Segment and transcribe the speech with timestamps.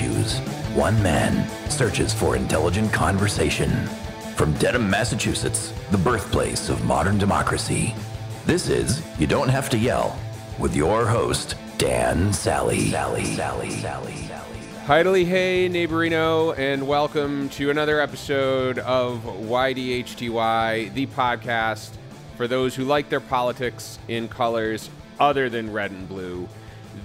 [0.00, 0.38] issues,
[0.74, 3.70] one man searches for intelligent conversation.
[4.34, 7.94] From Dedham, Massachusetts, the birthplace of modern democracy,
[8.46, 10.18] this is You Don't Have to Yell
[10.58, 12.90] with your host, Dan Sally.
[12.90, 14.46] Sally, Sally, Sally, Sally.
[14.86, 21.90] Heidely hey, neighborino, and welcome to another episode of YDHTY, the podcast
[22.36, 26.48] for those who like their politics in colors other than red and blue.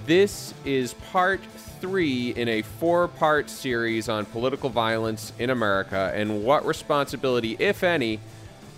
[0.06, 1.40] This is part
[1.80, 7.82] three in a four part series on political violence in America and what responsibility, if
[7.82, 8.20] any,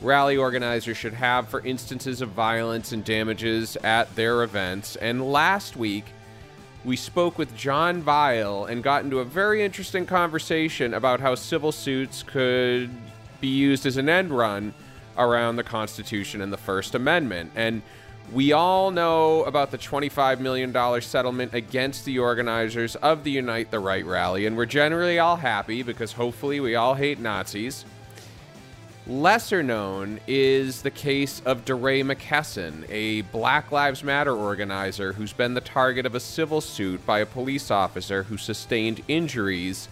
[0.01, 4.97] rally organizers should have for instances of violence and damages at their events.
[4.97, 6.05] And last week,
[6.85, 11.73] we spoke with John Vile and got into a very interesting conversation about how civil
[11.73, 12.91] suits could
[13.41, 14.73] be used as an end run
[15.17, 17.51] around the Constitution and the First Amendment.
[17.57, 17.83] And
[18.33, 23.81] we all know about the $25 million settlement against the organizers of the Unite the
[23.81, 27.85] Right rally, and we're generally all happy because hopefully we all hate Nazis.
[29.07, 35.55] Lesser known is the case of DeRay McKesson, a Black Lives Matter organizer who's been
[35.55, 39.89] the target of a civil suit by a police officer who sustained injuries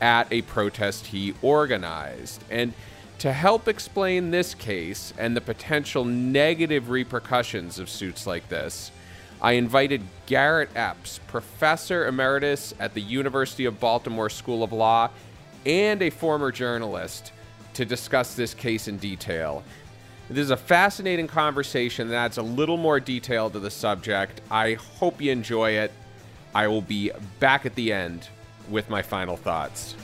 [0.00, 2.42] at a protest he organized.
[2.50, 2.72] And
[3.18, 8.90] to help explain this case and the potential negative repercussions of suits like this,
[9.40, 15.10] I invited Garrett Epps, professor emeritus at the University of Baltimore School of Law
[15.64, 17.32] and a former journalist,
[17.74, 19.62] to discuss this case in detail.
[20.28, 24.40] This is a fascinating conversation that adds a little more detail to the subject.
[24.50, 25.92] I hope you enjoy it.
[26.54, 28.28] I will be back at the end
[28.70, 29.94] with my final thoughts.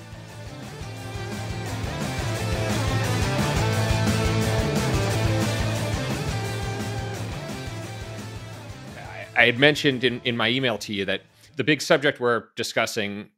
[9.36, 11.22] I had mentioned in, in my email to you that
[11.56, 13.30] the big subject we're discussing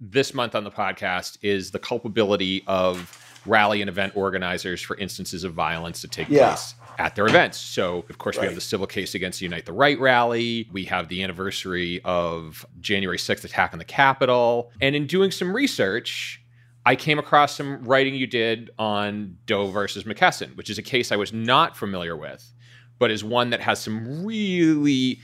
[0.00, 5.44] this month on the podcast is the culpability of rally and event organizers for instances
[5.44, 6.48] of violence that take Yeah.
[6.48, 7.56] place at their events.
[7.58, 10.68] So, of course, we have the civil case against the Unite the Right rally.
[10.72, 14.72] We have the anniversary of January 6th attack on the Capitol.
[14.80, 16.42] And in doing some research,
[16.84, 21.12] I came across some writing you did on Doe versus McKesson, which is a case
[21.12, 22.52] I was not familiar with,
[22.98, 25.20] but is one that has some really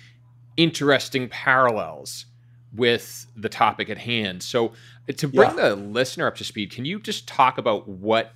[0.57, 2.27] interesting parallels
[2.75, 4.43] with the topic at hand.
[4.43, 4.73] So,
[5.09, 5.69] uh, to bring Yeah.
[5.71, 8.33] the listener up to speed, can you just talk about what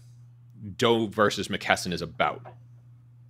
[0.77, 2.43] Doe versus McKesson is about?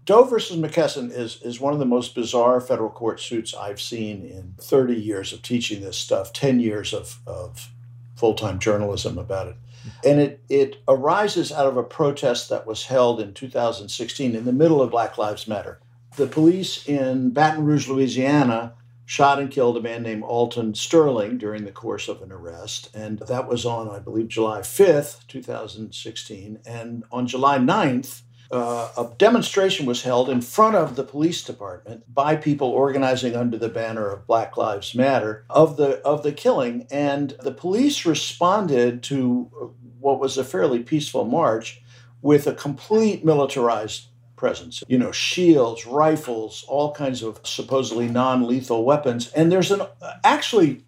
[0.04, 4.24] Doe versus McKesson is, is one of the most bizarre federal court suits I've seen
[4.24, 7.70] in 30 years of teaching this stuff, 10 years of, of
[8.16, 9.56] full time journalism about it.
[10.04, 14.52] And it, it arises out of a protest that was held in 2016 in the
[14.52, 15.78] middle of Black Lives Matter.
[16.18, 18.74] The police in Baton Rouge, Louisiana,
[19.06, 22.90] shot and killed a man named Alton Sterling during the course of an arrest.
[22.92, 26.58] And that was on, I believe, July 5th, 2016.
[26.66, 32.12] And on July 9th, uh, a demonstration was held in front of the police department
[32.12, 36.88] by people organizing under the banner of Black Lives Matter of the of the killing,
[36.90, 41.80] and the police responded to what was a fairly peaceful march
[42.22, 44.82] with a complete militarized presence.
[44.88, 49.82] You know, shields, rifles, all kinds of supposedly non-lethal weapons, and there's an
[50.24, 50.84] actually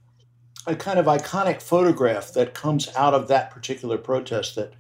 [0.67, 4.73] a kind of iconic photograph that comes out of that particular protest that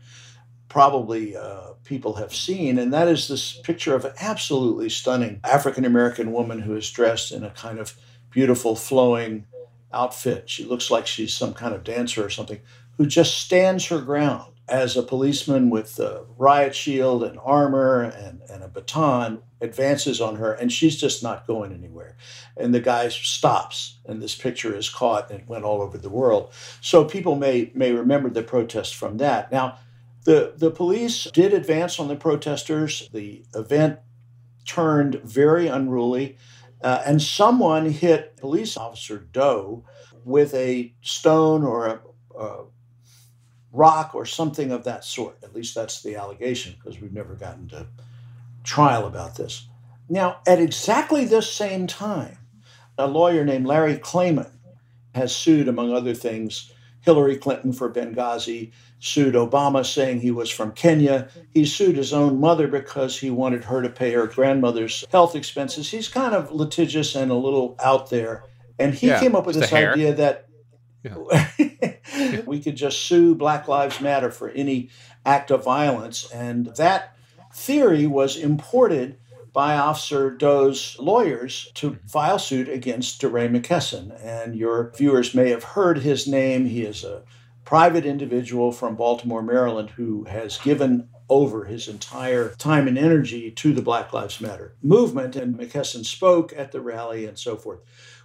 [0.69, 5.84] probably uh, people have seen, and that is this picture of an absolutely stunning African
[5.84, 7.97] American woman who is dressed in a kind of
[8.30, 9.47] beautiful flowing
[9.92, 10.48] outfit.
[10.48, 12.60] She looks like she's some kind of dancer or something,
[12.97, 18.41] who just stands her ground as a policeman with a riot shield and armor and,
[18.48, 22.16] and a baton advances on her, and she's just not going anywhere.
[22.56, 26.53] And the guy stops, and this picture is caught and went all over the world.
[26.80, 29.53] So people may may remember the protest from that.
[29.53, 29.78] Now,
[30.24, 33.09] the, the police did advance on the protesters.
[33.12, 33.98] The event
[34.66, 36.36] turned very unruly,
[36.83, 39.84] uh, and someone hit police officer Doe
[40.24, 42.00] with a stone or a,
[42.39, 42.65] a
[43.72, 45.39] rock or something of that sort.
[45.43, 47.87] At least that's the allegation, because we've never gotten to
[48.65, 49.67] trial about this.
[50.09, 52.39] Now, at exactly this same time,
[52.99, 54.51] a lawyer named Larry Klayman
[55.15, 56.72] has sued, among other things,
[57.03, 61.28] Hillary Clinton for Benghazi, sued Obama saying he was from Kenya.
[61.55, 65.91] He sued his own mother because he wanted her to pay her grandmother's health expenses.
[65.91, 68.45] He's kind of litigious and a little out there.
[68.78, 70.49] And he Yeah, came up with this idea that
[72.47, 74.91] we could just sue Black Lives Matter for any
[75.24, 76.30] act of violence.
[76.30, 77.16] And that
[77.52, 79.18] theory was imported
[79.52, 82.06] by Officer Doe's lawyers to mm-hmm.
[82.06, 84.16] file suit against DeRay McKesson.
[84.24, 86.66] And your viewers may have heard his name.
[86.66, 87.22] He is a
[87.64, 93.72] private individual from Baltimore, Maryland, who has given over his entire time and energy to
[93.72, 95.36] the Black Lives Matter movement.
[95.36, 97.80] And McKesson spoke at the rally and so forth.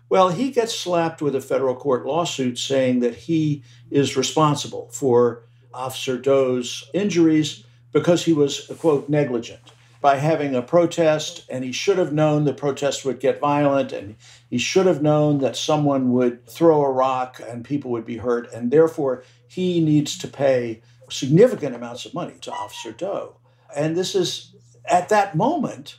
[0.09, 5.43] Well, he gets slapped with a federal court lawsuit saying that he is responsible for
[5.73, 9.61] Officer Doe's injuries because he was, quote, negligent
[10.01, 14.15] by having a protest, and he should have known the protest would get violent, and
[14.47, 18.51] he should have known that someone would throw a rock and people would be hurt,
[18.53, 23.37] and therefore he needs to pay significant amounts of money to Officer Doe.
[23.75, 24.53] And this is,
[24.87, 25.97] at that moment,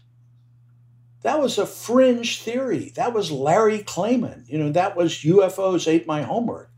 [1.27, 2.93] that was a fringe theory.
[2.95, 4.49] That was Larry Klayman.
[4.49, 6.71] You know, that was UFOs ate my homework.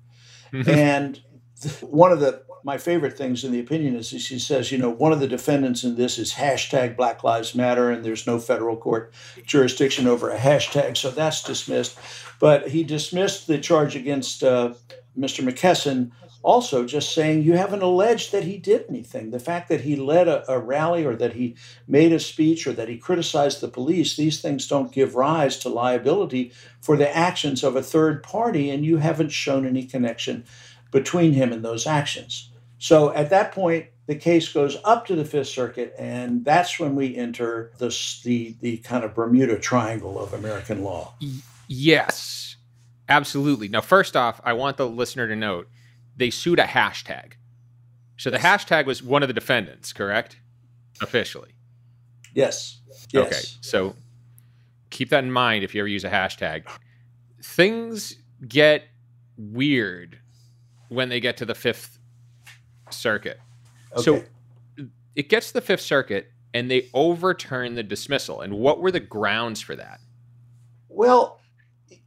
[0.52, 1.20] and
[1.82, 5.12] one of the my favorite things in the opinion is he says, you know, one
[5.12, 9.12] of the defendants in this is hashtag Black Lives Matter, and there's no federal court
[9.44, 11.98] jurisdiction over a hashtag, so that's dismissed.
[12.40, 14.72] But he dismissed the charge against uh,
[15.16, 15.46] Mr.
[15.46, 16.10] McKesson
[16.48, 19.32] also just saying you haven't alleged that he did anything.
[19.32, 21.54] The fact that he led a, a, rally or that he
[21.86, 25.68] made a speech or that he criticized the police, these things don't give rise to
[25.68, 30.42] liability for the actions of a third party, and you haven't shown any connection
[30.90, 32.50] between him and those actions.
[32.78, 36.96] So at that point, the case goes up to the Fifth Circuit, and that's when
[36.96, 41.12] we enter the the, the kind of Bermuda Triangle of American law.
[41.66, 42.56] Yes,
[43.06, 43.68] absolutely.
[43.68, 45.68] Now, first off, I want the listener to note
[46.18, 47.34] they sued a hashtag.
[48.18, 50.40] So the hashtag was one of the defendants, correct?
[51.00, 51.52] Officially.
[52.34, 52.80] Yes.
[53.12, 53.26] yes.
[53.26, 53.40] Okay.
[53.60, 53.94] So
[54.90, 56.68] keep that in mind if you ever use a hashtag.
[57.42, 58.16] Things
[58.46, 58.84] get
[59.36, 60.18] weird
[60.88, 61.98] when they get to the Fifth
[62.90, 63.40] Circuit.
[63.92, 64.02] Okay.
[64.02, 64.24] So
[65.14, 68.40] it gets to the Fifth Circuit and they overturn the dismissal.
[68.40, 70.00] And what were the grounds for that?
[70.88, 71.40] Well,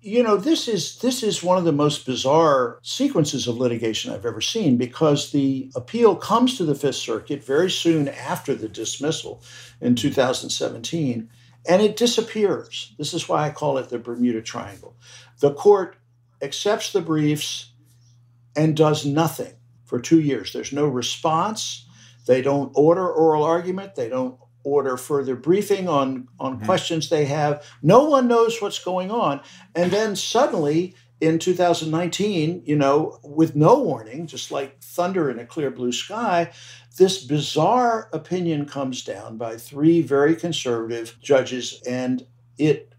[0.02, 4.26] you know this is this is one of the most bizarre sequences of litigation I've
[4.26, 9.44] ever seen because the appeal comes to the Fifth Circuit very soon after the dismissal
[9.80, 11.30] in 2017
[11.68, 12.94] and it disappears.
[12.98, 14.96] This is why I call it the Bermuda Triangle.
[15.40, 15.96] The court
[16.42, 17.72] accepts the briefs
[18.56, 19.54] and does nothing
[19.86, 20.52] for two years.
[20.52, 21.86] There's no response.
[22.26, 23.96] They don't order oral argument.
[23.96, 26.66] They don't order further briefing on, on mm-hmm.
[26.66, 27.66] questions they have.
[27.82, 29.42] No one knows what's going on.
[29.76, 35.46] And then suddenly in 2019, you know, with no warning, just like thunder in a
[35.46, 36.52] clear blue sky,
[36.98, 42.26] this bizarre opinion comes down by three very conservative judges and
[42.58, 42.92] it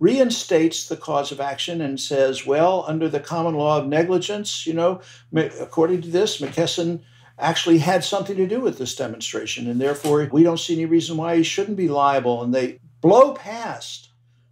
[0.00, 4.74] reinstates the cause of action and says, well, under the common law of negligence, you
[4.74, 5.00] know,
[5.32, 7.00] according to this, McKesson
[7.38, 11.16] actually had something to do with this demonstration, and therefore we don't see any reason
[11.16, 12.42] why he shouldn't be liable.
[12.42, 14.10] And they blow past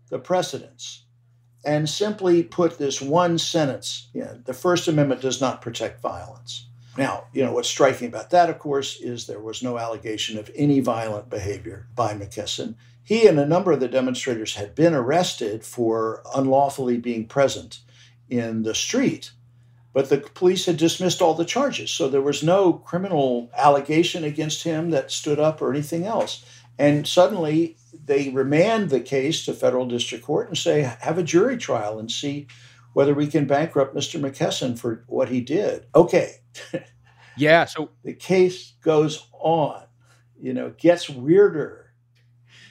[0.08, 1.04] the precedents
[1.64, 6.66] and simply put this one sentence yeah, the First Amendment does not protect violence.
[6.98, 10.50] Now, you know, what's striking about that, of course, is there was no allegation of
[10.54, 12.74] any violent behavior by McKesson.
[13.02, 17.80] He and a number of the demonstrators had been arrested for unlawfully being present
[18.28, 19.32] in the street,
[19.92, 21.90] but the police had dismissed all the charges.
[21.90, 26.44] So there was no criminal allegation against him that stood up or anything else.
[26.78, 31.56] And suddenly they remand the case to federal district court and say, have a jury
[31.56, 32.46] trial and see
[32.94, 34.20] whether we can bankrupt Mr.
[34.20, 35.86] McKesson for what he did.
[35.94, 36.36] Okay.
[37.36, 37.66] yeah.
[37.66, 39.84] So the case goes on,
[40.40, 41.82] you know, gets weirder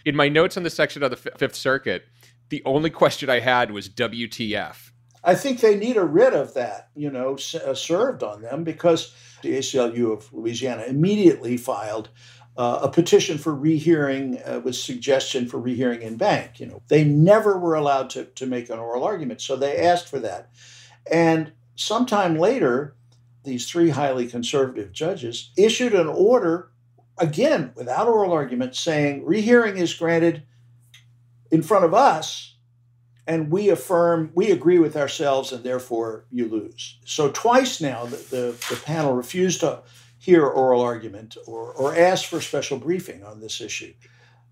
[0.06, 2.06] in my notes on the section of the Fifth Circuit,
[2.50, 4.92] the only question I had was WTF.
[5.24, 9.13] I think they need a writ of that, you know, uh, served on them because
[9.42, 12.10] the ACLU of Louisiana immediately filed
[12.58, 16.60] uh, a petition for rehearing uh, with suggestion for rehearing in banc.
[16.60, 20.08] You know, they never were allowed to, to make an oral argument, so they asked
[20.08, 20.50] for that.
[21.10, 22.96] And sometime later,
[23.44, 26.72] these three highly conservative judges issued an order
[27.18, 30.44] again, without oral argument, saying rehearing is granted
[31.51, 32.50] in front of us,
[33.28, 37.00] and we affirm, we agree with ourselves, and therefore you lose.
[37.06, 39.82] So twice now, the, the, the panel refused to
[40.18, 43.94] hear oral argument or, or ask for special briefing on this issue.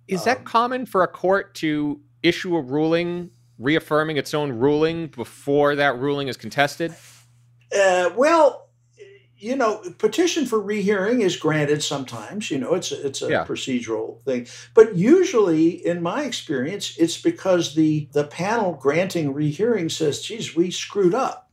[0.07, 5.07] Is that um, common for a court to issue a ruling reaffirming its own ruling
[5.07, 6.95] before that ruling is contested?
[7.75, 8.68] Uh, well,
[9.39, 12.51] you know, petition for rehearing is granted sometimes.
[12.51, 13.45] You know, it's a, it's a yeah.
[13.45, 20.21] procedural thing, but usually, in my experience, it's because the the panel granting rehearing says,
[20.21, 21.49] "Geez, we screwed up.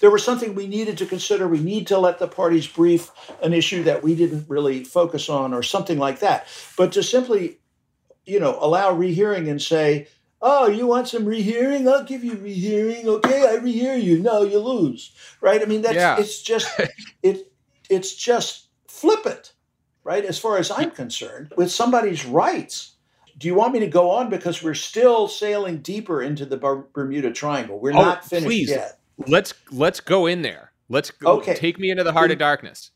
[0.00, 1.46] There was something we needed to consider.
[1.46, 3.10] We need to let the parties brief
[3.42, 7.58] an issue that we didn't really focus on, or something like that." But to simply
[8.24, 10.08] you know, allow rehearing and say,
[10.42, 11.88] oh, you want some rehearing?
[11.88, 13.08] I'll give you rehearing.
[13.08, 14.18] Okay, I rehear you.
[14.18, 15.12] No, you lose.
[15.40, 15.62] Right?
[15.62, 16.18] I mean, that's yeah.
[16.18, 16.68] it's just
[17.22, 17.52] it
[17.88, 19.52] it's just flippant,
[20.04, 20.24] right?
[20.24, 22.90] As far as I'm concerned, with somebody's rights.
[23.38, 26.58] Do you want me to go on because we're still sailing deeper into the
[26.92, 27.80] Bermuda Triangle?
[27.80, 28.68] We're oh, not finished please.
[28.68, 29.00] yet.
[29.26, 30.72] Let's let's go in there.
[30.88, 31.38] Let's go.
[31.38, 31.54] Okay.
[31.54, 32.90] Take me into the heart of darkness.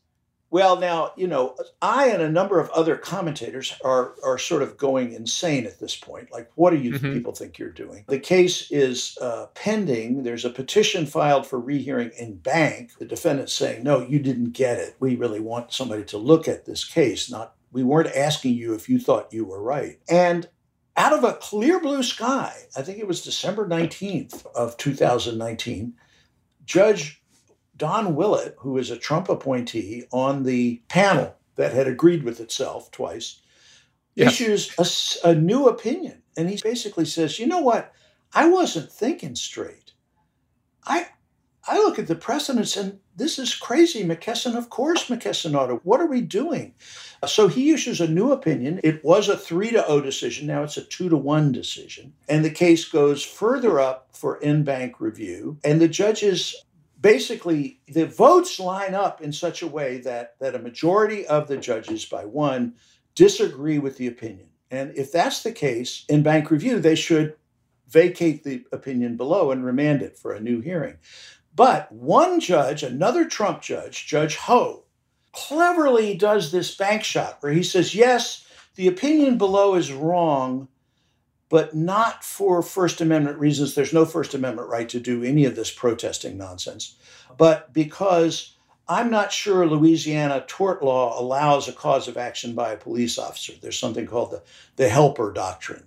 [0.49, 4.77] Well, now, you know, I and a number of other commentators are, are sort of
[4.77, 6.31] going insane at this point.
[6.31, 7.13] Like, what do you mm-hmm.
[7.13, 8.05] people think you're doing?
[8.07, 10.23] The case is uh, pending.
[10.23, 12.97] There's a petition filed for rehearing in banc.
[12.97, 14.95] The defendant's saying, no, you didn't get it.
[14.99, 18.87] We really want somebody to look at this case, not, we weren't asking you if
[18.87, 19.99] you thought you were right.
[20.09, 20.47] And
[20.95, 25.93] out of a clear blue sky, I think it was December 19th of 2019,
[26.65, 27.21] Judge
[27.77, 32.91] Don Willett, who is a Trump appointee on the panel that had agreed with itself
[32.91, 33.41] twice,
[34.15, 34.33] yes.
[34.33, 36.21] issues a, a new opinion.
[36.35, 37.93] And he basically says, you know what?
[38.33, 39.93] I wasn't thinking straight.
[40.85, 41.07] I
[41.69, 44.03] I look at the precedents and this is crazy.
[44.03, 45.75] McKesson, of course, McKesson ought to.
[45.77, 46.75] What are we doing?
[47.21, 48.79] Uh, so he issues a new opinion.
[48.83, 50.47] It was a three to O decision.
[50.47, 52.13] Now it's a two to one decision.
[52.29, 55.57] And the case goes further up for en banc review.
[55.63, 56.55] And the judges
[56.99, 61.57] basically the votes line up in such a way that that a majority of the
[61.57, 62.73] judges by one
[63.15, 64.47] disagree with the opinion.
[64.69, 67.35] And if that's the case in banc review they should
[67.87, 70.97] vacate the opinion below and remand it for a new hearing.
[71.55, 74.83] But one judge another trump judge judge ho
[75.31, 80.67] cleverly does this bank shot where he says yes the opinion below is wrong
[81.49, 83.73] but not for First Amendment reasons.
[83.73, 86.97] There's no First Amendment right to do any of this protesting nonsense,
[87.37, 88.57] but because
[88.89, 93.53] I'm not sure Louisiana tort law allows a cause of action by a police officer.
[93.61, 94.43] There's something called the,
[94.77, 95.83] the helper doctrine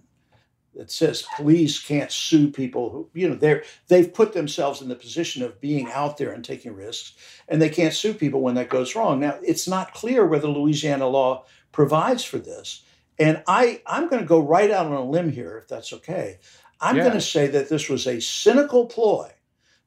[0.74, 4.94] that says police can't sue people who, you know, they're they've put themselves in the
[4.94, 7.14] position of being out there and taking risks,
[7.48, 9.20] and they can't sue people when that goes wrong.
[9.20, 12.84] Now, it's not clear whether Louisiana law provides for this.
[13.20, 16.38] And I, I'm going to go right out on a limb here, if that's okay.
[16.80, 17.02] I'm yeah.
[17.02, 19.30] going to say that this was a cynical ploy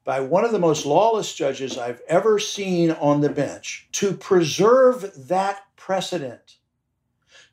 [0.04, 5.28] by one of the most lawless judges I've ever seen on the bench to preserve
[5.28, 6.58] that precedent,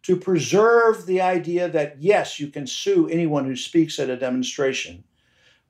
[0.03, 5.03] to preserve the idea that, yes, you can sue anyone who speaks at a demonstration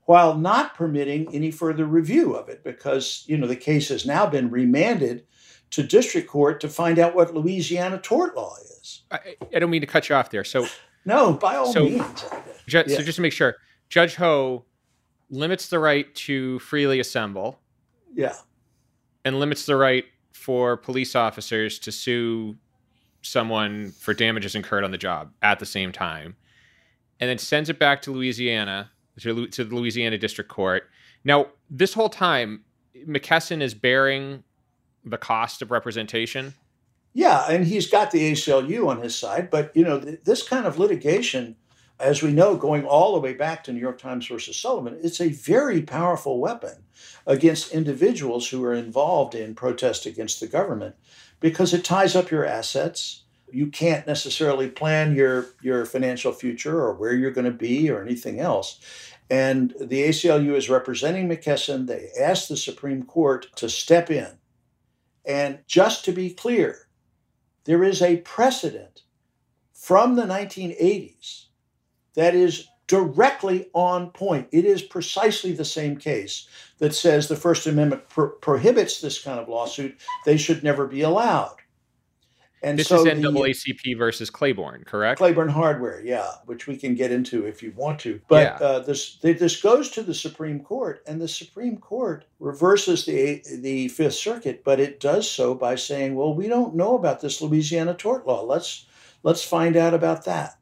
[0.05, 4.25] while not permitting any further review of it because you know the case has now
[4.25, 5.25] been remanded
[5.69, 8.70] to district court to find out what Louisiana tort law is.
[9.11, 9.19] I,
[9.55, 10.43] I, don't mean to cut you off there.
[10.43, 10.67] So
[11.05, 12.25] no, by all so, means.
[12.67, 12.97] Ju- yeah.
[12.97, 13.55] So just to make sure,
[13.89, 14.65] Judge Ho
[15.29, 17.59] limits the right to freely assemble.
[18.13, 18.35] Yeah.
[19.23, 22.57] And limits the right for police officers to sue
[23.21, 26.35] someone for damages incurred on the job at the same time,
[27.19, 30.89] and then sends it back to Louisiana to, to the Louisiana District Court.
[31.23, 32.63] Now, this whole time,
[33.07, 34.43] McKesson is bearing
[35.05, 36.53] the cost of representation.
[37.13, 40.65] Yeah, and he's got the ACLU on his side, but you know th- this kind
[40.65, 41.57] of litigation,
[41.99, 45.19] as we know, going all the way back to New York Times versus Sullivan, it's
[45.19, 46.83] a very powerful weapon
[47.27, 50.95] against individuals who are involved in protest against the government,
[51.39, 53.23] because it ties up your assets.
[53.51, 58.01] You can't necessarily plan your your financial future or where you're going to be or
[58.01, 58.79] anything else.
[59.29, 61.87] And the ACLU is representing McKesson.
[61.87, 64.27] They asked the Supreme Court to step in.
[65.25, 66.87] And just to be clear,
[67.65, 69.03] there is a precedent
[69.73, 71.45] from the 1980s
[72.15, 74.47] that is directly on point.
[74.51, 76.47] It is precisely the same case
[76.79, 79.97] that says the First Amendment pro- prohibits this kind of lawsuit.
[80.25, 81.60] They should never be allowed.
[82.63, 85.17] And this so is NAACP the, versus Claiborne, correct?
[85.17, 88.21] Claiborne Hardware, yeah, which we can get into if you want to.
[88.27, 88.67] But yeah.
[88.67, 93.87] uh, this this goes to the Supreme Court, and the Supreme Court reverses the the
[93.87, 97.95] Fifth Circuit, but it does so by saying, "Well, we don't know about this Louisiana
[97.95, 98.43] tort law.
[98.43, 98.85] Let's
[99.23, 100.59] let's find out about that."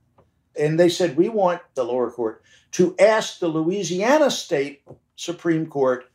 [0.57, 4.83] And they said, "We want the lower court to ask the Louisiana State
[5.17, 6.05] Supreme Court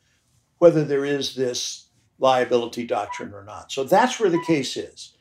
[0.59, 1.89] whether there is this
[2.19, 5.14] liability doctrine or not." So that's where the case is.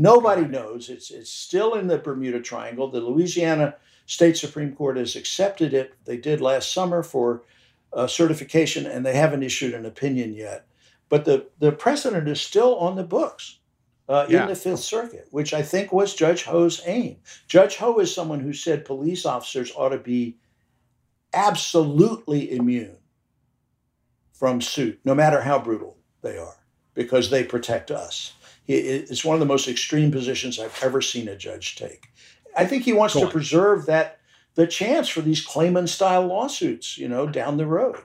[0.00, 0.88] Nobody knows.
[0.88, 2.88] It's it's still in the Bermuda Triangle.
[2.88, 3.76] The Louisiana
[4.06, 5.92] State Supreme Court has accepted it.
[6.06, 7.42] They did last summer for
[7.92, 10.66] uh, certification, and they haven't issued an opinion yet.
[11.10, 13.58] But the the precedent is still on the books.
[14.08, 14.42] Uh, yeah.
[14.42, 17.18] in the Fifth Circuit, which I think was Judge Ho's aim.
[17.46, 20.36] Judge Ho is someone who said police officers ought to be
[21.32, 22.96] absolutely immune
[24.32, 26.56] from suit, no matter how brutal they are,
[26.94, 28.32] because they protect us.
[28.74, 32.08] It's one of the most extreme positions I've ever seen a judge take.
[32.56, 33.32] I think he wants Go to on.
[33.32, 34.18] preserve that
[34.54, 37.96] the chance for these Klayman style lawsuits, you know, down the road.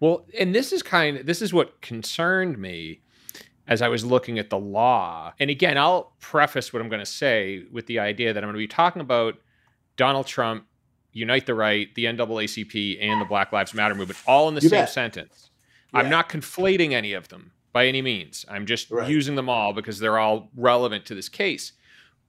[0.00, 3.00] Well, and this is kind of this is what concerned me
[3.66, 5.32] as I was looking at the law.
[5.38, 8.54] And again, I'll preface what I'm going to say with the idea that I'm going
[8.54, 9.34] to be talking about
[9.96, 10.64] Donald Trump,
[11.12, 14.68] Unite the Right, the NAACP, and the Black Lives Matter movement all in the you
[14.68, 14.90] same bet.
[14.90, 15.50] sentence.
[15.92, 16.00] Yeah.
[16.00, 18.44] I'm not conflating any of them by any means.
[18.48, 19.08] I'm just right.
[19.08, 21.74] using them all because they're all relevant to this case.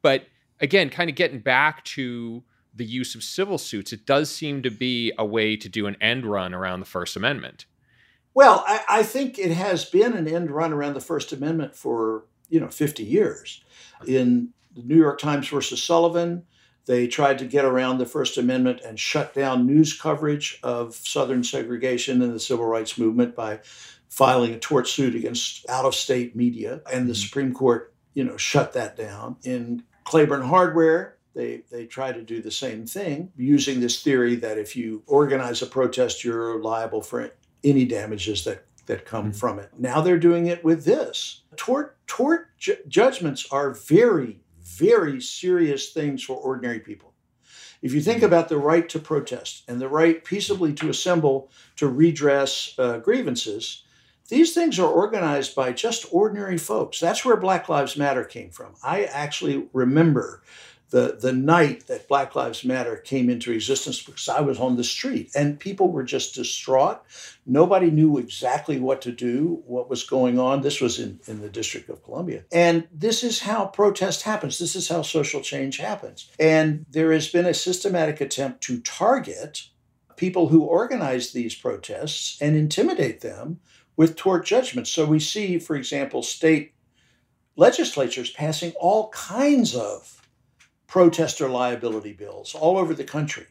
[0.03, 0.27] But
[0.61, 2.43] again, kind of getting back to
[2.75, 5.97] the use of civil suits, it does seem to be a way to do an
[5.99, 7.65] end run around the First Amendment.
[8.35, 12.25] Well, I, I think it has been an end run around the First Amendment for
[12.49, 13.63] you know 50 years.
[14.05, 16.43] In the New York Times versus Sullivan,
[16.85, 21.43] they tried to get around the First Amendment and shut down news coverage of Southern
[21.43, 23.61] segregation and the civil rights movement by
[24.19, 27.21] filing a tort suit against out-of-state media, and the mm-hmm.
[27.21, 29.37] Supreme Court, you know, shut that down.
[29.43, 34.57] In Claiborne Hardware, they they try to do the same thing using this theory that
[34.57, 37.31] if you organize a protest, you're liable for
[37.63, 39.39] any damages that that come mm-hmm.
[39.39, 39.69] from it.
[39.77, 41.43] Now they're doing it with this.
[41.55, 47.13] Tort tort ju- judgments are very very serious things for ordinary people.
[47.81, 48.25] If you think mm-hmm.
[48.25, 53.83] about the right to protest and the right peaceably to assemble to redress uh, grievances,
[54.29, 56.99] these things are organized by just ordinary folks.
[56.99, 58.75] That's where Black Lives Matter came from.
[58.83, 60.43] I actually remember
[60.91, 64.83] the, the night that Black Lives Matter came into existence because I was on the
[64.83, 67.03] street and people were just distraught.
[67.45, 70.61] Nobody knew exactly what to do, what was going on.
[70.61, 72.43] This was in, in the District of Columbia.
[72.51, 74.57] And this is how protest happens.
[74.57, 76.29] This is how social change happens.
[76.39, 79.67] And there has been a systematic attempt to target
[80.15, 83.59] people who organize these protests and intimidate them
[83.99, 84.89] with tort judgments.
[84.89, 86.71] So we see, for example, state
[87.57, 90.25] legislatures passing all kinds of
[90.87, 93.47] protester liability bills all over the country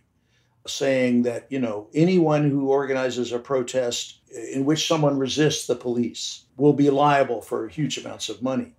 [0.66, 4.20] saying that you know anyone who organizes a protest
[4.53, 8.75] in which someone resists the police will be liable for huge amounts of money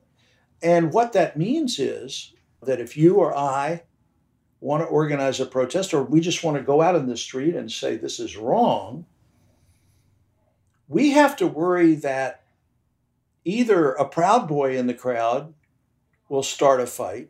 [0.61, 3.81] and what that means is that if you or i
[4.59, 7.55] want to organize a protest or we just want to go out in the street
[7.55, 9.05] and say this is wrong
[10.89, 12.43] we have to worry that
[13.45, 15.53] either a proud boy in the crowd
[16.27, 17.29] will start a fight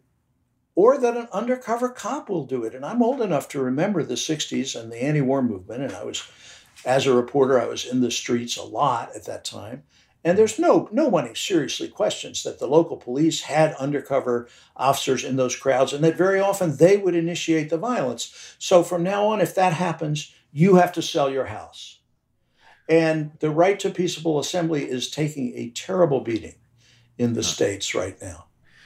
[0.75, 2.73] or that an undercover cop will do it.
[2.73, 5.83] And I'm old enough to remember the 60s and the anti war movement.
[5.83, 6.23] And I was,
[6.85, 9.83] as a reporter, I was in the streets a lot at that time.
[10.23, 15.23] And there's no no one who seriously questions that the local police had undercover officers
[15.23, 18.55] in those crowds, and that very often they would initiate the violence.
[18.59, 21.98] So from now on, if that happens, you have to sell your house.
[22.89, 26.55] And the right to peaceable assembly is taking a terrible beating
[27.19, 28.45] in the states right now.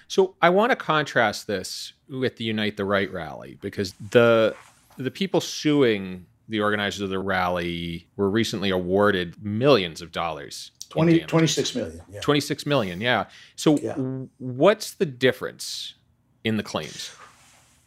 [0.09, 4.55] So I want to contrast this with the Unite the Right rally because the
[4.97, 10.71] the people suing the organizers of the rally were recently awarded millions of dollars.
[10.89, 12.01] 20, 26 million.
[12.11, 12.19] Yeah.
[12.21, 13.25] 26 million, yeah.
[13.55, 13.95] So yeah.
[14.37, 15.95] what's the difference
[16.43, 17.15] in the claims?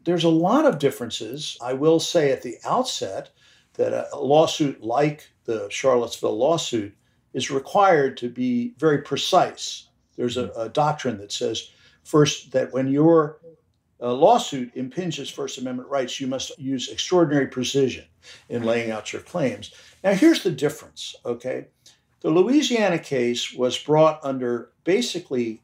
[0.05, 1.57] There's a lot of differences.
[1.63, 3.31] I will say at the outset
[3.77, 6.95] that a lawsuit like the Charlottesville lawsuit
[7.33, 9.89] is required to be very precise.
[10.17, 11.71] There's a, a doctrine that says
[12.07, 13.41] First, that when your
[14.01, 18.05] uh, lawsuit impinges First Amendment rights, you must use extraordinary precision
[18.49, 19.75] in laying out your claims.
[20.05, 21.67] Now, here's the difference, okay?
[22.21, 25.63] The Louisiana case was brought under basically,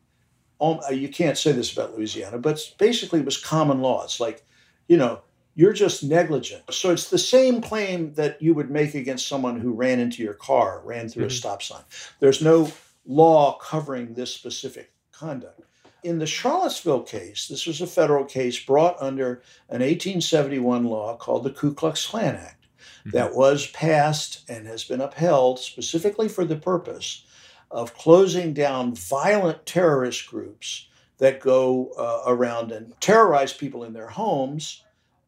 [0.60, 4.02] um, uh, you can't say this about Louisiana, but basically it was common law.
[4.02, 4.44] It's like,
[4.88, 5.20] you know,
[5.54, 6.62] you're just negligent.
[6.72, 10.34] So it's the same claim that you would make against someone who ran into your
[10.34, 11.32] car, ran through mm-hmm.
[11.32, 11.82] a stop sign.
[12.20, 12.72] There's no
[13.04, 15.60] law covering this specific conduct.
[16.02, 21.44] In the Charlottesville case, this was a federal case brought under an 1871 law called
[21.44, 22.66] the Ku Klux Klan Act
[23.00, 23.10] mm-hmm.
[23.10, 27.24] that was passed and has been upheld specifically for the purpose
[27.70, 30.88] of closing down violent terrorist groups
[31.18, 34.82] that go uh, around and terrorize people in their homes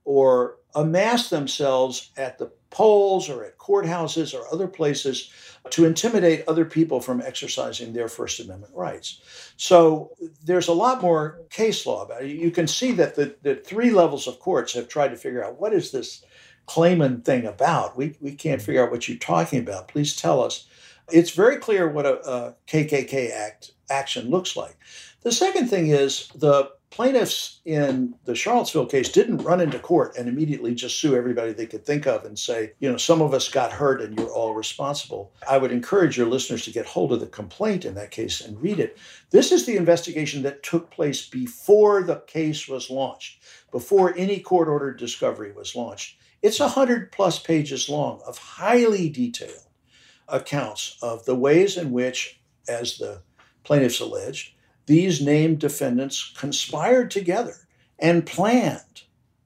[0.05, 5.33] or amass themselves at the polls or at courthouses or other places
[5.71, 9.21] to intimidate other people from exercising their First Amendment rights.
[9.57, 10.11] So
[10.45, 12.31] there's a lot more case law about it.
[12.31, 15.61] You can see that the, the three levels of courts have tried to figure out
[15.61, 16.25] what is this
[16.67, 17.97] Klayman thing about.
[17.97, 19.89] We, we can't figure out what you're talking about.
[19.89, 20.67] Please tell us.
[21.13, 24.77] It's very clear what a, a KKK act action looks like.
[25.23, 30.29] The second thing is the plaintiffs in the Charlottesville case didn't run into court and
[30.29, 33.49] immediately just sue everybody they could think of and say, you know, some of us
[33.49, 35.33] got hurt and you're all responsible.
[35.51, 38.63] I would encourage your listeners to get hold of the complaint in that case and
[38.63, 38.97] read it.
[39.31, 44.69] This is the investigation that took place before the case was launched, before any court
[44.69, 46.17] ordered discovery was launched.
[46.43, 49.67] It's 100 plus pages long of highly detailed
[50.29, 53.23] accounts of the ways in which, as the
[53.65, 54.54] plaintiffs alleged,
[54.87, 57.57] these named defendants conspired together
[57.99, 59.03] and planned.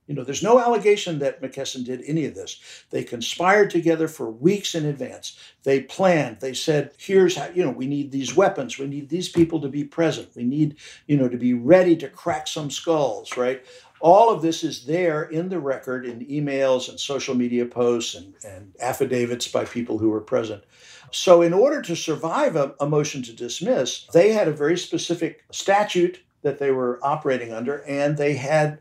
[0.08, 2.60] You know, there's no allegation that McKesson did any of this.
[2.88, 5.38] They conspired together for weeks in advance.
[5.64, 6.40] They planned.
[6.40, 8.78] They said, here's how, you know, we need these weapons.
[8.78, 10.30] We need these people to be present.
[10.34, 13.62] We need, you know, to be ready to crack some skulls, right?
[14.00, 18.32] All of this is there in the record in emails and social media posts and,
[18.46, 20.64] and affidavits by people who were present.
[21.10, 25.44] So, in order to survive a, a motion to dismiss, they had a very specific
[25.50, 28.80] statute that they were operating under, and they had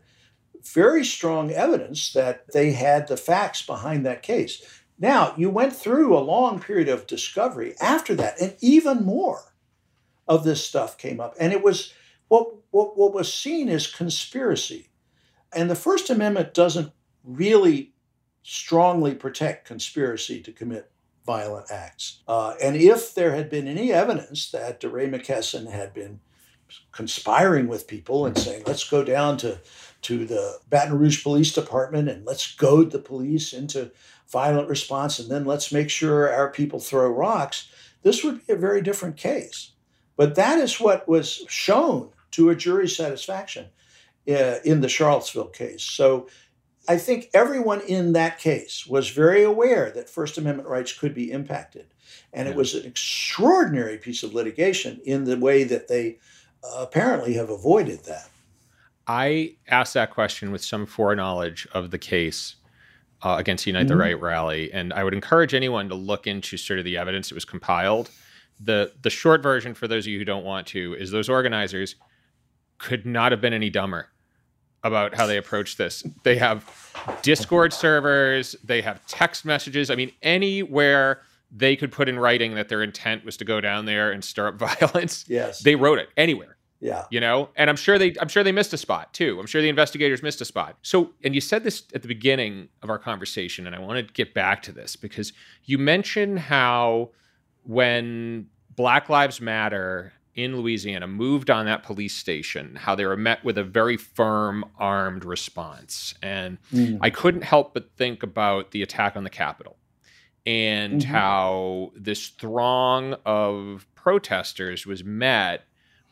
[0.62, 4.62] very strong evidence that they had the facts behind that case.
[4.98, 9.54] Now, you went through a long period of discovery after that, and even more
[10.26, 11.34] of this stuff came up.
[11.40, 11.94] And it was
[12.28, 14.88] what, what, what was seen as conspiracy.
[15.54, 16.92] And the First Amendment doesn't
[17.24, 17.92] really
[18.42, 20.90] strongly protect conspiracy to commit
[21.28, 22.22] violent acts.
[22.26, 26.20] Uh, and if there had been any evidence that DeRay McKesson had been
[26.90, 29.60] conspiring with people and saying, let's go down to,
[30.00, 33.90] to the Baton Rouge Police Department and let's goad the police into
[34.26, 37.70] violent response and then let's make sure our people throw rocks,
[38.02, 39.72] this would be a very different case.
[40.16, 43.66] But that is what was shown to a jury's satisfaction
[44.26, 45.82] uh, in the Charlottesville case.
[45.82, 46.28] So
[46.88, 51.30] I think everyone in that case was very aware that First Amendment rights could be
[51.30, 51.86] impacted.
[52.32, 56.18] And it was an extraordinary piece of litigation in the way that they
[56.64, 58.30] uh, apparently have avoided that.
[59.06, 62.56] I asked that question with some foreknowledge of the case
[63.22, 63.88] uh, against Unite mm-hmm.
[63.88, 67.28] the Right rally, and I would encourage anyone to look into sort of the evidence
[67.28, 68.10] that was compiled.
[68.60, 71.96] the The short version, for those of you who don't want to, is those organizers
[72.78, 74.08] could not have been any dumber
[74.84, 76.04] about how they approach this.
[76.22, 76.64] They have
[77.22, 79.90] Discord servers, they have text messages.
[79.90, 83.86] I mean, anywhere they could put in writing that their intent was to go down
[83.86, 85.24] there and stir up violence.
[85.28, 85.60] Yes.
[85.60, 86.56] They wrote it anywhere.
[86.80, 87.06] Yeah.
[87.10, 89.40] You know, and I'm sure they I'm sure they missed a spot too.
[89.40, 90.76] I'm sure the investigators missed a spot.
[90.82, 94.12] So, and you said this at the beginning of our conversation and I want to
[94.12, 95.32] get back to this because
[95.64, 97.10] you mentioned how
[97.64, 103.42] when Black Lives Matter in Louisiana moved on that police station, how they were met
[103.42, 106.14] with a very firm armed response.
[106.22, 106.96] And mm.
[107.00, 109.76] I couldn't help but think about the attack on the Capitol
[110.46, 111.10] and mm-hmm.
[111.12, 115.64] how this throng of protesters was met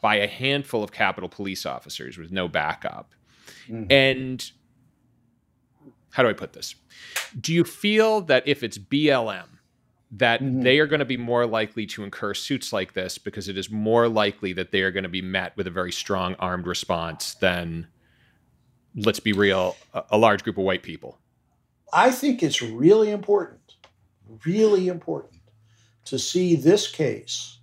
[0.02, 3.14] by a handful of Capitol police officers with no backup.
[3.68, 3.92] Mm.
[3.92, 4.50] And
[6.10, 6.74] how do I put this?
[7.40, 9.46] Do you feel that if it's BLM,
[10.10, 10.62] that mm-hmm.
[10.62, 13.70] they are going to be more likely to incur suits like this because it is
[13.70, 17.34] more likely that they are going to be met with a very strong armed response
[17.34, 17.88] than,
[18.94, 21.18] let's be real, a, a large group of white people.
[21.92, 23.74] I think it's really important,
[24.44, 25.40] really important
[26.04, 27.58] to see this case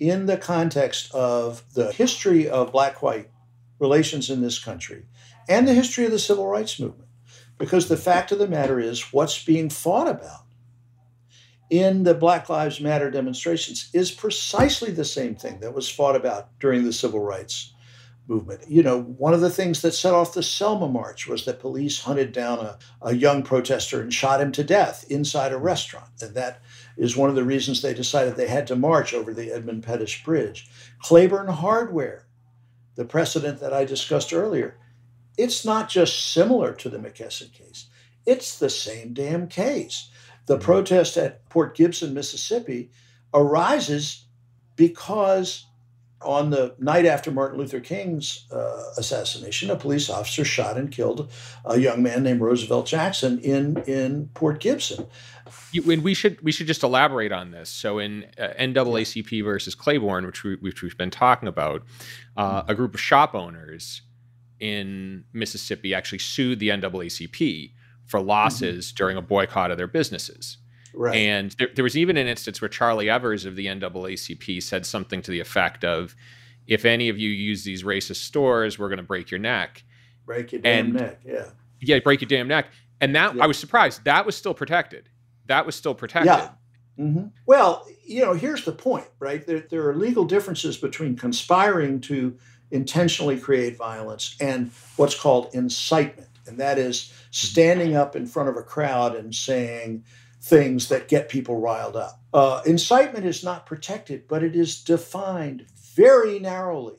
[0.00, 3.30] in the context of the history of black white
[3.78, 5.04] relations in this country
[5.48, 7.08] and the history of the civil rights movement.
[7.56, 10.43] Because the fact of the matter is, what's being fought about
[11.74, 16.56] in the Black Lives Matter demonstrations is precisely the same thing that was fought about
[16.60, 17.74] during the civil rights
[18.28, 18.60] movement.
[18.68, 22.00] You know, one of the things that set off the Selma March was that police
[22.02, 26.10] hunted down a, a young protester and shot him to death inside a restaurant.
[26.22, 26.62] And that
[26.96, 30.16] is one of the reasons they decided they had to march over the Edmund Pettus
[30.16, 30.70] Bridge.
[31.02, 32.24] Claiborne Hardware,
[32.94, 34.78] the precedent that I discussed earlier,
[35.36, 37.86] it's not just similar to the McKesson case,
[38.24, 40.08] it's the same damn case.
[40.46, 42.90] The protest at Port Gibson, Mississippi,
[43.32, 44.26] arises
[44.76, 45.66] because
[46.24, 51.30] on the night after Martin Luther King's uh, assassination, a police officer shot and killed
[51.64, 55.06] a young man named Roosevelt Jackson in in Port Gibson.
[55.72, 57.68] You, and we should we should just elaborate on this.
[57.68, 61.82] So in uh, NAACP versus Claiborne, which we, which we've been talking about,
[62.36, 64.02] uh, a group of shop owners
[64.60, 67.72] in Mississippi actually sued the NAACP
[68.06, 68.96] for losses mm-hmm.
[68.96, 70.58] during a boycott of their businesses.
[70.94, 71.16] Right.
[71.16, 75.22] And there, there, was even an instance where Charlie Evers of the NAACP said something
[75.22, 76.14] to the effect of,
[76.66, 79.82] "If any of you use these racist stores, we're going to break your neck."
[80.24, 81.20] Break your damn and, neck.
[81.24, 81.46] Yeah.
[81.80, 82.66] Yeah, break your damn neck.
[83.00, 83.42] And that yeah.
[83.42, 85.08] I was surprised that was still protected.
[85.46, 86.32] That was still protected.
[86.32, 86.50] Yeah.
[86.98, 87.26] Mm-hmm.
[87.46, 89.44] Well, you know, here's the point, right?
[89.44, 92.38] There, there are legal differences between conspiring to
[92.70, 96.28] intentionally create violence, and what's called incitement.
[96.46, 100.04] And that is standing up in front of a crowd and saying
[100.40, 102.20] things that get people riled up.
[102.32, 106.96] Uh, incitement is not protected, but it is defined very narrowly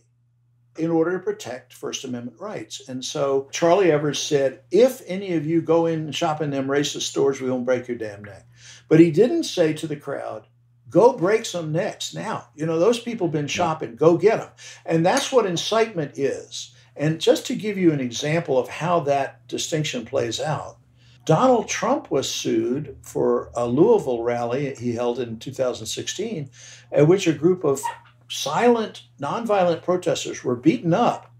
[0.78, 2.88] in order to protect First Amendment rights.
[2.90, 6.68] And so Charlie Evers said, if any of you go in and shop in them
[6.68, 8.46] racist stores, we won't break your damn neck.
[8.90, 10.48] But he didn't say to the crowd,
[10.90, 12.48] go break some necks now.
[12.56, 14.50] You know, those people have been shopping, go get them.
[14.86, 16.75] And that's what incitement is.
[16.96, 20.78] And just to give you an example of how that distinction plays out,
[21.26, 26.50] Donald Trump was sued for a Louisville rally he held in 2016,
[26.92, 27.82] at which a group of
[28.30, 31.32] silent, nonviolent protesters were beaten up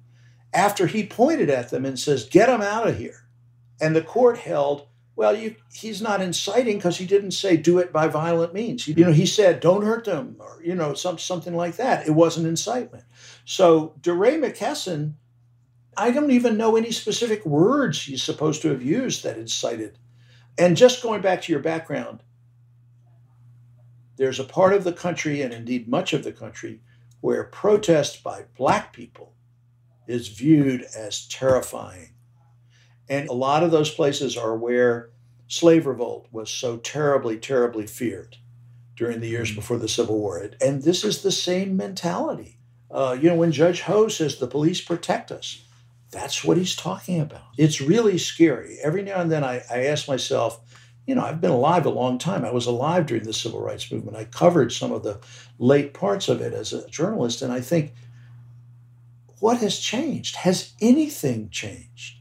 [0.54, 3.28] after he pointed at them and says, Get them out of here.
[3.80, 7.94] And the court held, well, you, he's not inciting because he didn't say do it
[7.94, 8.88] by violent means.
[8.88, 12.08] You know, he said don't hurt them or, you know, some, something like that.
[12.08, 13.04] It wasn't incitement.
[13.44, 15.14] So DeRay McKesson,
[15.98, 19.98] I don't even know any specific words he's supposed to have used that incited.
[20.58, 22.22] And just going back to your background,
[24.18, 26.82] there's a part of the country, and indeed much of the country,
[27.22, 29.34] where protest by black people
[30.08, 32.12] is viewed as terrifying.
[33.10, 35.10] And a lot of those places are where
[35.48, 38.38] slave revolt was so terribly, terribly feared
[38.96, 39.56] during the years mm.
[39.56, 40.50] before the Civil War.
[40.62, 42.58] And this is the same mentality.
[42.90, 45.65] Uh, you know, when Judge Ho says the police protect us,
[46.16, 47.44] that's what he's talking about.
[47.58, 48.78] It's really scary.
[48.82, 50.62] Every now and then I, I ask myself,
[51.06, 52.46] you know, I've been alive a long time.
[52.46, 54.18] I was alive during the civil rights movement.
[54.18, 55.20] I covered some of the
[55.60, 57.42] late parts of it as a journalist.
[57.42, 57.94] And I think,
[59.40, 60.38] what has changed?
[60.38, 62.20] Has anything changed?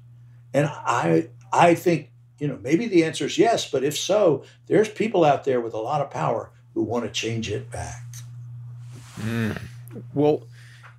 [0.52, 4.88] And I, I think, you know, maybe the answer is yes, but if so, there's
[4.88, 8.02] people out there with a lot of power who want to change it back.
[9.20, 9.60] Mm.
[10.12, 10.46] Well,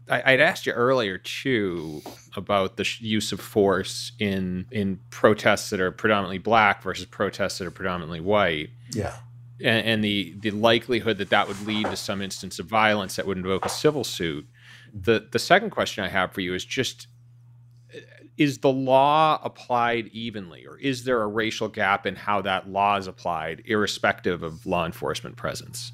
[0.10, 2.02] I, would asked you earlier too
[2.38, 7.67] about the use of force in in protests that are predominantly black versus protests that
[7.67, 8.69] are predominantly white.
[8.91, 9.15] Yeah.
[9.60, 13.26] And, and, the the likelihood that that would lead to some instance of violence that
[13.26, 14.45] would invoke a civil suit.
[14.93, 17.08] The the second question I have for you is just
[17.93, 18.00] uh,
[18.38, 22.98] is the law applied evenly or is there a racial gap in how that law
[22.98, 25.93] is applied irrespective of law enforcement presence?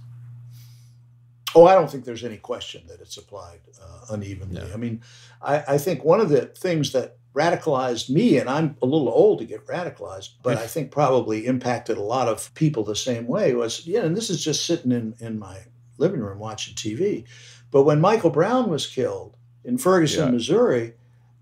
[1.56, 4.62] Oh, I don't think there's any question that it's applied uh, unevenly.
[4.74, 5.02] I mean,
[5.42, 9.40] I, I, think one of the things that radicalized me, and I'm a little old
[9.40, 13.54] to get radicalized, but I think probably impacted a lot of people the same way
[13.54, 15.60] was, yeah, and this is just sitting in, in my
[15.98, 17.26] living room watching TV.
[17.70, 20.32] But when Michael Brown was killed in Ferguson, yeah.
[20.32, 20.94] Missouri,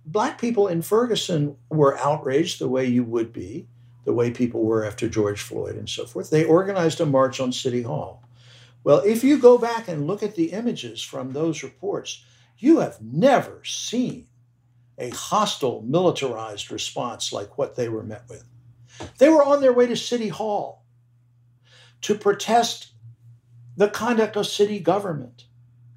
[0.05, 3.67] black people in Ferguson were outraged the way you would be,
[4.05, 6.29] the way people were after George Floyd and so forth.
[6.29, 8.23] They organized a march on City Hall.
[8.89, 12.25] Well, if you go back and look at the images from those reports,
[12.57, 14.25] you have never seen
[14.97, 18.45] a hostile militarized response like what they were met with.
[19.19, 20.87] They were on their way to City Hall
[22.01, 22.93] to protest
[23.77, 25.45] the conduct of city government,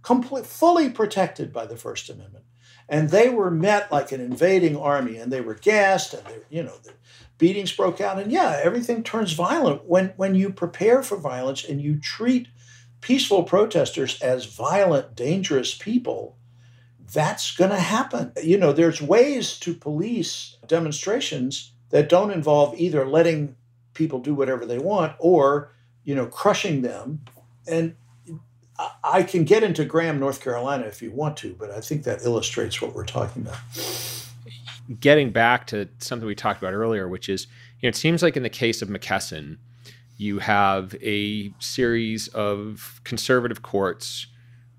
[0.03, 2.45] complete, fully protected by the First Amendment.
[2.91, 6.63] And they were met like an invading army, and they were gassed, and they, you
[6.63, 6.93] know, the
[7.39, 8.19] beatings broke out.
[8.19, 12.49] And yeah, everything turns violent when when you prepare for violence and you treat
[13.03, 16.39] peaceful protesters as violent, dangerous people,
[17.13, 18.33] that's going to happen.
[18.43, 23.57] You know, there's ways to police demonstrations that don't involve either letting
[23.93, 25.71] people do whatever they want or,
[26.05, 27.21] you know, crushing them.
[27.69, 27.97] And
[29.05, 32.23] I can get into Graham, North Carolina if you want to, but I think that
[32.25, 33.59] illustrates what we're talking about.
[34.99, 37.47] Getting back to something we talked about earlier, which is,
[37.81, 39.59] you know, it seems like in the case of McKesson,
[40.23, 44.29] you have a series of conservative courts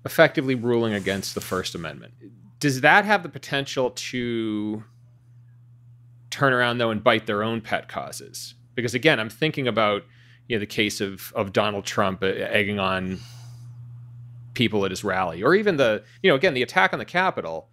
[0.04, 2.14] effectively ruling against the First Amendment.
[2.60, 4.82] Does that have the potential to
[6.30, 8.54] turn around though and bite their own pet causes?
[8.74, 10.02] Because again, I'm thinking about
[10.48, 13.18] you know the case of of Donald Trump uh, egging on
[14.54, 17.68] people at his rally, or even the you know again the attack on the Capitol.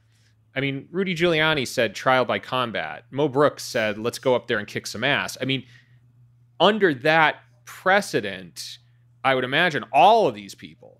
[0.53, 3.05] I mean, Rudy Giuliani said trial by combat.
[3.09, 5.37] Mo Brooks said let's go up there and kick some ass.
[5.41, 5.63] I mean,
[6.59, 7.37] under that
[7.71, 8.79] precedent,
[9.23, 10.99] I would imagine all of these people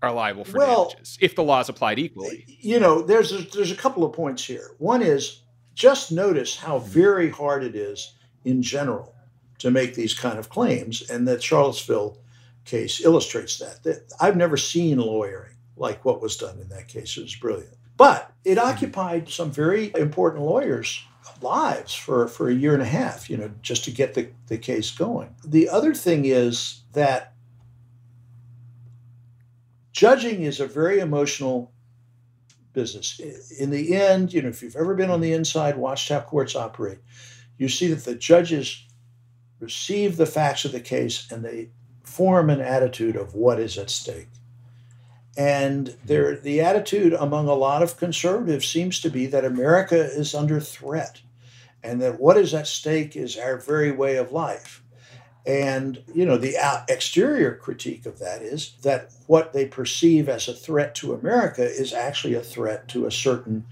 [0.00, 2.44] are liable for well, damages if the laws applied equally.
[2.46, 4.70] You know, there's a, there's a couple of points here.
[4.78, 5.40] One is
[5.74, 9.14] just notice how very hard it is in general
[9.58, 12.18] to make these kind of claims, and that Charlottesville
[12.64, 13.82] case illustrates that.
[13.82, 17.16] that I've never seen lawyering like what was done in that case.
[17.16, 18.68] It was brilliant, but it mm-hmm.
[18.68, 21.04] occupied some very important lawyers
[21.40, 24.58] lives for, for a year and a half, you know, just to get the, the
[24.58, 25.34] case going.
[25.44, 27.34] The other thing is that
[29.92, 31.72] judging is a very emotional
[32.72, 33.20] business.
[33.58, 36.56] In the end, you know, if you've ever been on the inside, watched how courts
[36.56, 36.98] operate,
[37.58, 38.86] you see that the judges
[39.60, 41.70] receive the facts of the case and they
[42.02, 44.28] form an attitude of what is at stake.
[45.36, 50.34] And there, the attitude among a lot of conservatives seems to be that America is
[50.34, 51.22] under threat
[51.82, 54.82] and that what is at stake is our very way of life.
[55.44, 56.56] And, you know, the
[56.88, 61.92] exterior critique of that is that what they perceive as a threat to America is
[61.92, 63.66] actually a threat to a certain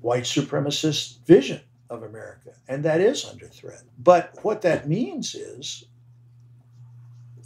[0.00, 2.50] white supremacist vision of America.
[2.68, 3.82] And that is under threat.
[3.98, 5.84] But what that means is,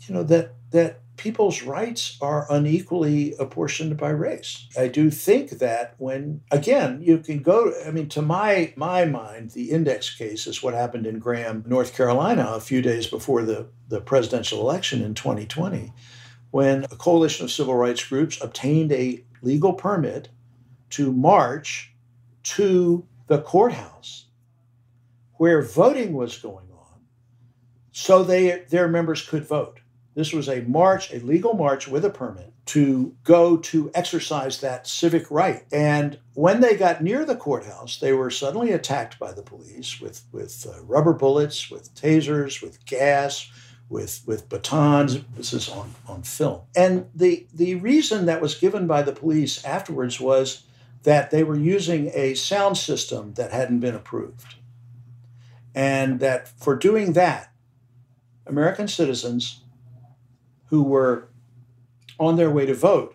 [0.07, 4.69] you know, that, that people's rights are unequally apportioned by race.
[4.77, 9.51] I do think that when again you can go I mean to my my mind
[9.51, 13.69] the index case is what happened in Graham, North Carolina a few days before the
[13.89, 15.93] the presidential election in 2020
[16.51, 20.29] when a coalition of civil rights groups obtained a legal permit
[20.91, 21.93] to march
[22.43, 24.27] to the courthouse
[25.35, 27.01] where voting was going on
[27.93, 29.81] so they their members could vote
[30.17, 34.87] this was a march, a legal march with a permit to go to exercise that
[34.87, 35.65] civic right.
[35.71, 40.23] And when they got near the courthouse, they were suddenly attacked by the police with,
[40.33, 43.51] with uh, rubber bullets, with tasers, with gas,
[43.91, 45.23] with, with batons.
[45.37, 46.63] This is on, on film.
[46.75, 50.63] And the, the reason that was given by the police afterwards was
[51.03, 54.55] that they were using a sound system that hadn't been approved.
[55.75, 57.53] And that for doing that,
[58.47, 59.61] American citizens
[60.67, 61.29] who were
[62.19, 63.15] on their way to vote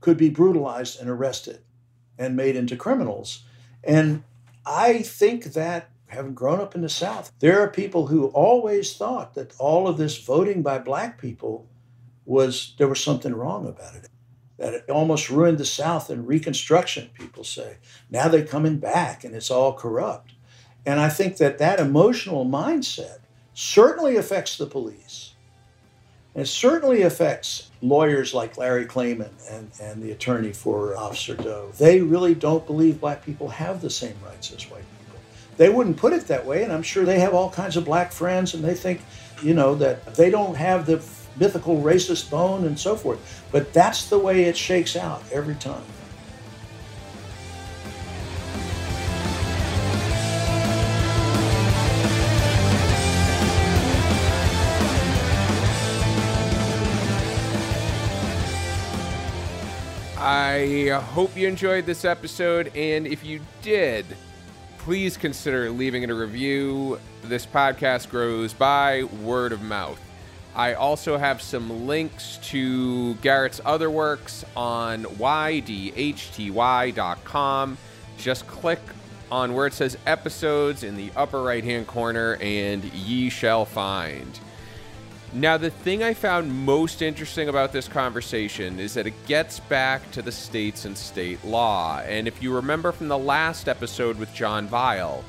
[0.00, 1.60] could be brutalized and arrested
[2.18, 3.44] and made into criminals.
[3.84, 4.24] And
[4.66, 9.34] I think that, having grown up in the South, there are people who always thought
[9.34, 11.68] that all of this voting by black people
[12.24, 14.08] was, there was something wrong about it.
[14.58, 17.76] That it almost ruined the South in Reconstruction, people say.
[18.10, 20.32] Now they're coming back and it's all corrupt.
[20.84, 23.18] And I think that that emotional mindset
[23.54, 25.27] certainly affects the police
[26.34, 31.70] it certainly affects lawyers like Larry Klayman and, and the attorney for Officer Doe.
[31.78, 35.20] They really don't believe black people have the same rights as white people.
[35.56, 38.12] They wouldn't put it that way, and I'm sure they have all kinds of black
[38.12, 39.00] friends, and they think,
[39.42, 41.02] you know, that they don't have the
[41.38, 43.44] mythical racist bone and so forth.
[43.50, 45.82] But that's the way it shakes out every time.
[60.58, 64.04] I hope you enjoyed this episode, and if you did,
[64.78, 66.98] please consider leaving it a review.
[67.22, 70.00] This podcast grows by word of mouth.
[70.56, 75.78] I also have some links to Garrett's other works on ydhty.com.
[78.16, 78.80] Just click
[79.30, 84.40] on where it says episodes in the upper right hand corner, and ye shall find.
[85.34, 90.10] Now, the thing I found most interesting about this conversation is that it gets back
[90.12, 92.00] to the states and state law.
[92.00, 95.22] And if you remember from the last episode with John Vile,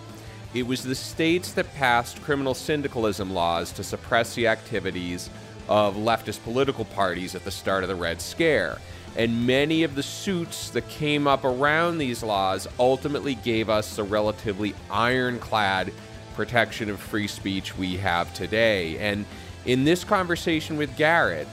[0.54, 5.30] it was the states that passed criminal syndicalism laws to suppress the activities
[5.68, 8.78] of leftist political parties at the start of the Red Scare.
[9.18, 14.04] And many of the suits that came up around these laws ultimately gave us the
[14.04, 15.92] relatively ironclad
[16.36, 18.98] protection of free speech we have today.
[18.98, 19.26] And
[19.70, 21.48] in this conversation with Garrett,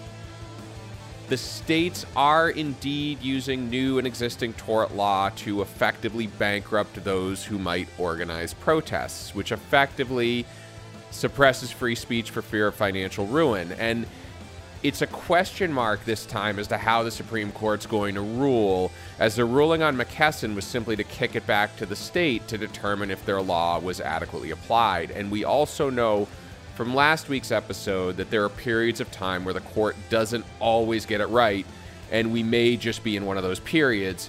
[1.29, 7.59] the states are indeed using new and existing tort law to effectively bankrupt those who
[7.59, 10.46] might organize protests, which effectively
[11.11, 13.72] suppresses free speech for fear of financial ruin.
[13.72, 14.07] And
[14.83, 18.90] it's a question mark this time as to how the Supreme Court's going to rule,
[19.18, 22.57] as the ruling on McKesson was simply to kick it back to the state to
[22.57, 25.11] determine if their law was adequately applied.
[25.11, 26.26] And we also know
[26.77, 31.07] from last week's episode that there are periods of time where the court doesn't always
[31.07, 31.65] get it right,
[32.12, 34.29] and we may just be in one of those periods.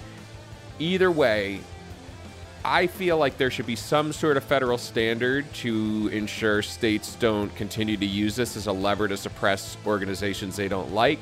[0.78, 1.60] Either way,
[2.64, 7.54] I feel like there should be some sort of federal standard to ensure states don't
[7.54, 11.20] continue to use this as a lever to suppress organizations they don't like.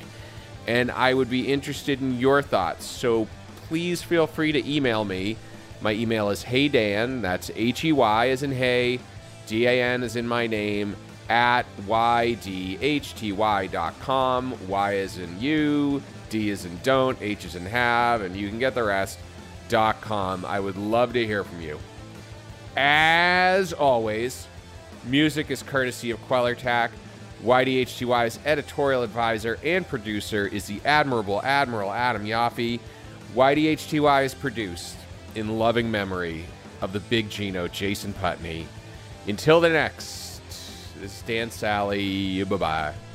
[0.65, 2.85] And I would be interested in your thoughts.
[2.85, 3.27] So
[3.67, 5.37] please feel free to email me.
[5.81, 8.99] My email is heydan, that's H E Y as in hey,
[9.45, 10.95] D A N is in my name,
[11.29, 12.77] at ydhty.com.
[14.67, 18.59] Y is in you, D is in don't, H is in have, and you can
[18.59, 19.19] get the rest.
[19.69, 20.45] Dot com.
[20.45, 21.79] I would love to hear from you.
[22.77, 24.47] As always,
[25.03, 26.91] music is courtesy of Quellertac.
[27.43, 32.79] YDHTY's editorial advisor and producer is the admirable Admiral Adam Yaffe.
[33.35, 34.95] YDHTY is produced
[35.35, 36.45] in loving memory
[36.81, 38.67] of the big Gino, Jason Putney.
[39.27, 40.26] Until the next,
[41.01, 42.43] this is Dan Sally.
[42.43, 43.06] Bye bye.